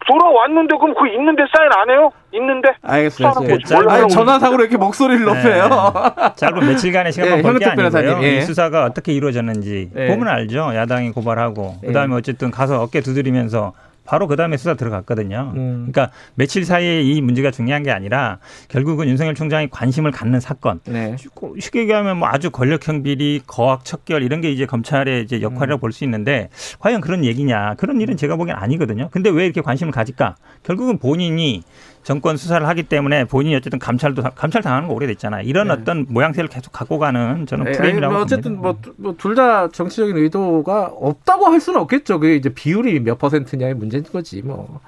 돌아왔는데 0.09 0.75
그럼 0.77 0.95
그 0.95 1.07
있는데 1.09 1.43
사인 1.55 1.71
안 1.71 1.91
해요? 1.91 2.11
있는데 2.33 2.71
아니, 2.83 3.09
하려고 3.09 4.09
전화상으로 4.09 4.63
이렇게 4.63 4.79
목소리를 4.79 5.23
높여요. 5.23 5.93
짧은 6.37 6.67
며칠간의 6.67 7.13
시간만 7.13 7.39
예, 7.39 7.43
번게 7.43 7.65
현근택 7.65 7.77
변호사님, 7.77 8.09
아니고요. 8.09 8.27
예. 8.27 8.37
이 8.37 8.41
수사가 8.41 8.85
어떻게 8.85 9.13
이루어졌는지 9.13 9.91
예. 9.95 10.07
보면 10.09 10.29
알죠. 10.29 10.75
야당이 10.75 11.13
고발하고 11.13 11.75
예. 11.83 11.87
그다음에 11.89 12.17
어쨌든 12.17 12.51
가서 12.51 12.81
어깨 12.81 13.03
두드리면서 13.03 13.75
바로 14.05 14.27
그 14.27 14.37
다음에 14.37 14.57
수사 14.57 14.75
들어갔거든요. 14.75 15.53
음. 15.57 15.89
그러니까 15.91 16.11
며칠 16.35 16.65
사이에 16.65 17.03
이 17.03 17.21
문제가 17.21 17.51
중요한 17.51 17.83
게 17.83 17.91
아니라 17.91 18.39
결국은 18.69 19.09
윤석열 19.09 19.35
총장이 19.35 19.69
관심을 19.71 20.11
갖는 20.11 20.41
사건. 20.41 20.81
네. 20.85 21.17
쉽게 21.59 21.81
얘기하면 21.81 22.19
뭐 22.19 22.29
아주 22.29 22.51
권력형 22.51 23.03
비리, 23.03 23.41
거학 23.47 23.85
척결 23.85 24.23
이런 24.23 24.41
게 24.41 24.51
이제 24.51 24.67
검찰의 24.67 25.25
이제 25.25 25.37
음. 25.37 25.43
역할이라고 25.43 25.81
볼수 25.81 26.05
있는데 26.05 26.51
과연 26.79 27.01
그런 27.01 27.25
얘기냐? 27.25 27.75
그런 27.75 28.01
일은 28.01 28.17
제가 28.17 28.37
보기엔 28.37 28.57
아니거든요. 28.57 29.09
근데 29.11 29.31
왜 29.31 29.45
이렇게 29.45 29.61
관심을 29.61 29.93
가질까? 29.93 30.37
결국은 30.63 30.99
본인이 30.99 31.63
정권 32.05 32.37
수사를 32.37 32.67
하기 32.69 32.85
때문에 32.85 33.25
본인이 33.25 33.57
어쨌든 33.57 33.79
감찰도 33.79 34.23
감찰 34.35 34.63
당하는 34.63 34.87
거 34.89 34.95
오래됐잖아요. 34.95 35.43
이런 35.47 35.69
네. 35.69 35.75
어떤 35.75 36.07
모양새를 36.09 36.49
계속 36.49 36.73
갖고 36.73 36.99
가는 36.99 37.47
저는 37.47 37.67
예, 37.67 37.69
아니, 37.71 37.79
프레임이라고 37.79 38.13
뭐 38.13 38.21
봅니다. 38.21 38.35
어쨌든 38.37 38.61
뭐 38.61 39.15
둘다 39.17 39.69
정치적인 39.69 40.17
의도가 40.17 40.93
없다고 40.95 41.47
할 41.47 41.61
수는 41.61 41.81
없겠죠. 41.81 42.21
그게 42.21 42.37
이제 42.37 42.51
비율이 42.51 43.01
몇 43.01 43.19
퍼센트냐의 43.19 43.75
문제인 43.75 44.05
거지 44.05 44.43
뭐. 44.43 44.81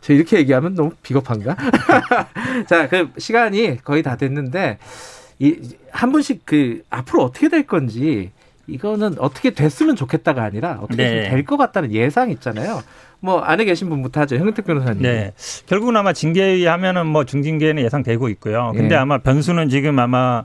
저 0.00 0.12
이렇게 0.12 0.38
얘기하면 0.38 0.74
너무 0.74 0.90
비겁한가? 1.02 1.56
자, 2.68 2.88
그 2.88 3.10
시간이 3.18 3.78
거의 3.82 4.02
다 4.02 4.16
됐는데 4.16 4.78
이 5.40 5.60
한 5.96 6.12
분씩 6.12 6.42
그 6.44 6.82
앞으로 6.90 7.22
어떻게 7.24 7.48
될 7.48 7.66
건지 7.66 8.30
이거는 8.66 9.16
어떻게 9.18 9.50
됐으면 9.50 9.96
좋겠다가 9.96 10.42
아니라 10.42 10.78
어떻게 10.82 10.96
네. 11.02 11.30
될것 11.30 11.58
같다는 11.58 11.92
예상 11.92 12.30
있잖아요. 12.30 12.82
뭐 13.20 13.40
안에 13.40 13.64
계신 13.64 13.88
분부터 13.88 14.20
하죠. 14.22 14.36
형택 14.36 14.64
변호사님. 14.66 15.02
네. 15.02 15.32
결국은 15.66 15.96
아마 15.96 16.12
징계 16.12 16.66
하면은 16.66 17.06
뭐 17.06 17.24
중징계는 17.24 17.82
예상되고 17.82 18.28
있고요. 18.30 18.72
근데 18.74 18.94
예. 18.94 18.98
아마 18.98 19.18
변수는 19.18 19.68
지금 19.68 19.98
아마 19.98 20.44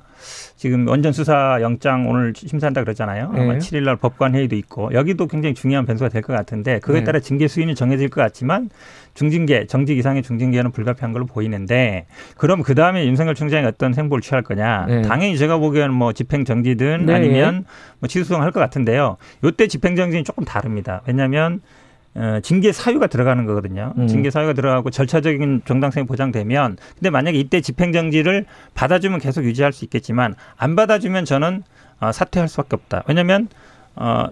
지금 0.55 0.87
원전 0.87 1.11
수사 1.11 1.57
영장 1.61 2.07
오늘 2.07 2.33
심사한다 2.35 2.83
그랬잖아요. 2.83 3.31
아마 3.33 3.55
예. 3.55 3.57
7일 3.57 3.83
날 3.83 3.95
법관 3.97 4.35
회의도 4.35 4.55
있고 4.55 4.93
여기도 4.93 5.27
굉장히 5.27 5.55
중요한 5.55 5.85
변수가 5.85 6.09
될 6.09 6.21
것 6.21 6.33
같은데 6.33 6.79
그거에 6.79 6.99
네. 6.99 7.03
따라 7.03 7.19
징계 7.19 7.47
수위는 7.47 7.73
정해질 7.75 8.09
것 8.09 8.21
같지만 8.21 8.69
중징계, 9.15 9.65
정직 9.65 9.97
이상의 9.97 10.21
중징계는 10.23 10.71
불가피한 10.71 11.11
걸로 11.13 11.25
보이는데 11.25 12.05
그럼 12.37 12.61
그 12.61 12.75
다음에 12.75 13.05
윤석열 13.07 13.35
총장이 13.35 13.65
어떤 13.65 13.93
행보를 13.93 14.21
취할 14.21 14.43
거냐? 14.43 14.85
네. 14.87 15.01
당연히 15.01 15.37
제가 15.37 15.57
보기에는 15.57 15.93
뭐 15.93 16.13
집행 16.13 16.45
정지든 16.45 17.07
네. 17.07 17.13
아니면 17.15 17.65
뭐 17.99 18.07
취소할 18.07 18.51
것 18.51 18.59
같은데요. 18.59 19.17
요때 19.43 19.67
집행 19.67 19.95
정지는 19.95 20.23
조금 20.23 20.45
다릅니다. 20.45 21.01
왜냐하면 21.07 21.55
어, 21.55 21.80
징계 22.43 22.71
사유가 22.71 23.07
들어가는 23.07 23.45
거거든요. 23.45 23.93
음. 23.97 24.07
징계 24.07 24.29
사유가 24.31 24.53
들어가고 24.53 24.89
절차적인 24.89 25.61
정당성이 25.65 26.05
보장되면 26.05 26.77
근데 26.95 27.09
만약에 27.09 27.39
이때 27.39 27.61
집행정지를 27.61 28.45
받아주면 28.73 29.19
계속 29.19 29.45
유지할 29.45 29.71
수 29.71 29.85
있겠지만 29.85 30.35
안 30.57 30.75
받아주면 30.75 31.25
저는 31.25 31.63
어, 31.99 32.11
사퇴할 32.11 32.49
수밖에 32.49 32.75
없다. 32.75 33.03
왜냐하면 33.07 33.47
어, 33.95 34.27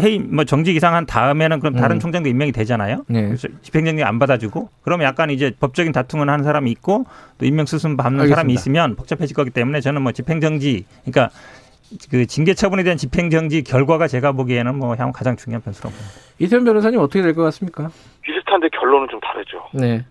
해임 0.00 0.34
뭐 0.34 0.44
정직 0.44 0.74
이상 0.76 0.94
한 0.94 1.06
다음에는 1.06 1.60
그럼 1.60 1.74
다른 1.74 1.96
음. 1.96 2.00
총장도 2.00 2.28
임명이 2.28 2.52
되잖아요. 2.52 3.04
네. 3.08 3.26
그래서 3.26 3.48
집행정지 3.62 4.02
안 4.02 4.18
받아주고 4.18 4.68
그러면 4.82 5.06
약간 5.06 5.30
이제 5.30 5.52
법적인 5.58 5.92
다툼을 5.92 6.28
하는 6.28 6.44
사람이 6.44 6.70
있고 6.72 7.06
또 7.38 7.46
임명 7.46 7.66
수순 7.66 7.96
밟는 7.96 8.20
알겠습니다. 8.20 8.34
사람이 8.36 8.52
있으면 8.54 8.96
복잡해질 8.96 9.34
거기 9.34 9.50
때문에 9.50 9.80
저는 9.80 10.02
뭐 10.02 10.12
집행정지 10.12 10.84
그러니까 11.04 11.30
그 12.10 12.26
징계 12.26 12.54
처분에 12.54 12.82
대한 12.82 12.96
집행 12.96 13.30
정지 13.30 13.62
결과가 13.62 14.06
제가 14.08 14.32
보기에는 14.32 14.74
뭐 14.76 14.94
향후 14.96 15.12
가장 15.12 15.36
중요한 15.36 15.62
변수라고 15.62 15.94
봅니다. 15.94 16.14
이태원 16.38 16.64
변호사님 16.64 16.98
어떻게 17.00 17.22
될 17.22 17.34
것 17.34 17.42
같습니까? 17.44 17.90
비슷한데 18.22 18.68
결론은 18.70 19.08
좀 19.10 19.20
다르죠. 19.20 19.62
네. 19.72 20.04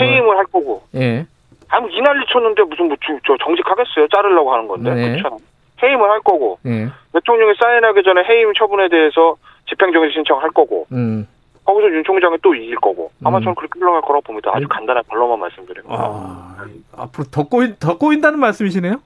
해임을 0.00 0.36
할 0.36 0.44
거고 0.46 0.82
예. 0.94 1.26
아무 1.68 1.88
이 1.90 2.00
난리 2.00 2.24
쳤는데 2.32 2.62
무슨 2.62 2.86
뭐 2.88 2.96
주- 3.00 3.18
저 3.26 3.36
정직하겠어요? 3.44 4.08
자르려고 4.14 4.52
하는 4.52 4.66
건데 4.68 4.94
네. 4.94 5.16
그렇죠. 5.20 5.38
해임을 5.82 6.10
할 6.10 6.20
거고 6.20 6.58
예. 6.66 6.88
대통령이 7.12 7.52
사인하기 7.60 8.02
전에 8.02 8.22
해임 8.24 8.52
처분에 8.54 8.88
대해서 8.88 9.36
집행정지 9.68 10.12
신청할 10.14 10.50
거고 10.50 10.86
음. 10.92 11.26
거기서 11.64 11.88
윤 11.94 12.02
총장이 12.04 12.36
또 12.42 12.54
이길 12.54 12.74
거고 12.76 13.12
아마 13.22 13.38
음. 13.38 13.42
저는 13.42 13.54
그렇게 13.54 13.78
흘러갈 13.78 14.00
거라고 14.02 14.22
봅니다. 14.22 14.50
아주 14.54 14.64
음. 14.64 14.68
간단한 14.68 15.02
결론만 15.08 15.38
말씀드립니다. 15.38 15.94
아, 15.96 16.56
앞으로 16.96 17.24
더 17.30 17.44
꼬인 17.44 17.76
더 17.78 17.98
꼬인다는 17.98 18.38
말씀이시네요? 18.40 18.96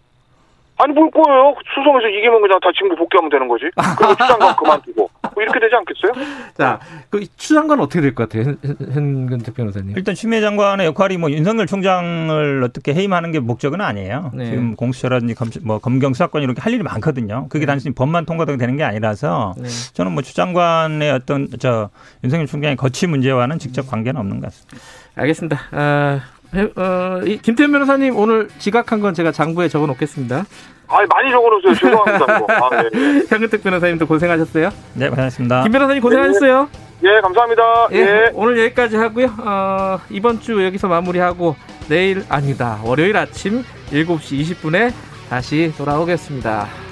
아니 0.78 0.92
뭘 0.92 1.10
거예요? 1.10 1.54
수성에서 1.74 2.06
이기면 2.08 2.42
그냥 2.42 2.60
다 2.60 2.68
직무 2.76 2.94
복귀하면 2.96 3.30
되는 3.30 3.48
거지. 3.48 3.64
그리고 3.98 4.14
추장관 4.14 4.54
그만두고 4.56 5.10
뭐 5.34 5.42
이렇게 5.42 5.58
되지 5.60 5.74
않겠어요? 5.74 6.12
자, 6.56 6.78
그 7.10 7.24
추장관 7.36 7.80
어떻게 7.80 8.00
될 8.00 8.14
것 8.14 8.28
같아요, 8.28 8.54
현- 8.62 8.76
현근택 8.92 9.54
변호사님? 9.54 9.96
일단 9.96 10.14
추미애 10.14 10.40
장관의 10.40 10.86
역할이 10.86 11.16
뭐 11.18 11.30
윤석열 11.30 11.66
총장을 11.66 12.62
어떻게 12.62 12.92
해임하는 12.94 13.32
게 13.32 13.40
목적은 13.40 13.80
아니에요. 13.80 14.30
네. 14.34 14.46
지금 14.46 14.76
공수처라든지 14.76 15.34
검, 15.34 15.48
뭐 15.64 15.78
검경 15.78 16.12
수사권 16.12 16.42
이렇게 16.42 16.60
할 16.60 16.72
일이 16.74 16.82
많거든요. 16.82 17.46
그게 17.48 17.64
단순히 17.66 17.94
법만 17.94 18.26
통과되면 18.26 18.58
되는 18.58 18.76
게 18.76 18.84
아니라서 18.84 19.54
네. 19.58 19.68
저는 19.94 20.12
뭐 20.12 20.22
추 20.22 20.34
장관의 20.34 21.10
어떤 21.10 21.48
저 21.58 21.88
윤석열 22.24 22.46
총장의 22.46 22.76
거취 22.76 23.06
문제와는 23.06 23.58
직접 23.58 23.86
관계는 23.86 24.20
없는 24.20 24.40
것 24.40 24.46
같습니다. 24.46 24.76
알겠습니다. 25.16 25.58
아, 25.72 26.20
해- 26.20 26.20
어, 26.76 27.20
이 27.24 27.38
김태현 27.38 27.72
변호사님 27.72 28.16
오늘 28.16 28.48
지각한 28.58 29.00
건 29.00 29.14
제가 29.14 29.32
장부에 29.32 29.68
적어 29.68 29.86
놓겠습니다. 29.86 30.44
아니 30.88 31.06
많이 31.08 31.30
적어놓으세요. 31.30 31.74
죄송합니다. 31.74 32.24
아, 32.48 32.82
예, 32.82 32.90
예. 32.94 33.22
현근택 33.28 33.62
변호사님도 33.62 34.06
고생하셨어요. 34.06 34.70
네, 34.94 35.08
고생하셨습니다. 35.08 35.62
김 35.64 35.72
변호사님 35.72 36.02
고생하셨어요. 36.02 36.68
예, 37.04 37.20
감사합니다. 37.20 37.88
예, 37.92 37.98
예. 37.98 38.30
오늘 38.34 38.58
여기까지 38.64 38.96
하고요. 38.96 39.26
어, 39.38 39.98
이번 40.10 40.40
주 40.40 40.64
여기서 40.64 40.88
마무리하고 40.88 41.56
내일 41.88 42.24
아니다. 42.28 42.78
월요일 42.84 43.16
아침 43.16 43.64
7시 43.90 44.40
20분에 44.40 44.92
다시 45.28 45.72
돌아오겠습니다. 45.76 46.85